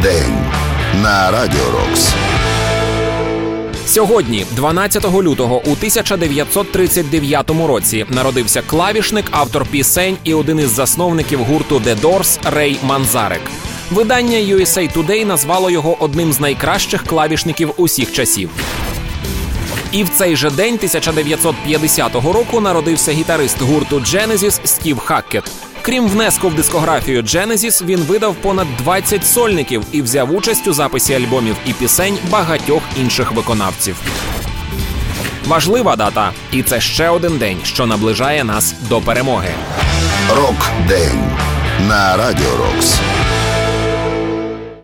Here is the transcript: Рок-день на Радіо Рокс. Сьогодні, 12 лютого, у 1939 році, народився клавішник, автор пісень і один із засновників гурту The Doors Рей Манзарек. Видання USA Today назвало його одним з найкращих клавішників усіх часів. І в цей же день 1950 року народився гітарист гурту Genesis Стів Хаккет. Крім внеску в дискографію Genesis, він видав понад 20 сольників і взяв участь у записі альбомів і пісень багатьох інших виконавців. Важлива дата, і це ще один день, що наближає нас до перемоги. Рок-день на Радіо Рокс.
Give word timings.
Рок-день 0.00 0.32
на 1.02 1.30
Радіо 1.30 1.70
Рокс. 1.70 2.14
Сьогодні, 3.86 4.46
12 4.50 5.04
лютого, 5.04 5.56
у 5.56 5.72
1939 5.72 7.50
році, 7.50 8.06
народився 8.08 8.62
клавішник, 8.62 9.24
автор 9.30 9.66
пісень 9.66 10.16
і 10.24 10.34
один 10.34 10.58
із 10.58 10.70
засновників 10.70 11.40
гурту 11.40 11.78
The 11.78 12.00
Doors 12.00 12.38
Рей 12.50 12.78
Манзарек. 12.82 13.40
Видання 13.90 14.38
USA 14.38 14.96
Today 14.96 15.24
назвало 15.24 15.70
його 15.70 15.96
одним 16.02 16.32
з 16.32 16.40
найкращих 16.40 17.04
клавішників 17.04 17.72
усіх 17.76 18.12
часів. 18.12 18.50
І 19.92 20.04
в 20.04 20.08
цей 20.08 20.36
же 20.36 20.50
день 20.50 20.74
1950 20.74 22.14
року 22.14 22.60
народився 22.60 23.12
гітарист 23.12 23.62
гурту 23.62 23.96
Genesis 23.96 24.66
Стів 24.66 24.98
Хаккет. 24.98 25.69
Крім 25.82 26.08
внеску 26.08 26.48
в 26.48 26.54
дискографію 26.54 27.22
Genesis, 27.22 27.84
він 27.84 28.00
видав 28.00 28.34
понад 28.34 28.66
20 28.78 29.26
сольників 29.26 29.82
і 29.92 30.02
взяв 30.02 30.34
участь 30.34 30.68
у 30.68 30.72
записі 30.72 31.14
альбомів 31.14 31.56
і 31.66 31.72
пісень 31.72 32.18
багатьох 32.30 32.82
інших 32.96 33.32
виконавців. 33.32 33.96
Важлива 35.46 35.96
дата, 35.96 36.32
і 36.52 36.62
це 36.62 36.80
ще 36.80 37.08
один 37.08 37.38
день, 37.38 37.58
що 37.62 37.86
наближає 37.86 38.44
нас 38.44 38.74
до 38.88 39.00
перемоги. 39.00 39.50
Рок-день 40.36 41.24
на 41.88 42.16
Радіо 42.16 42.56
Рокс. 42.56 42.98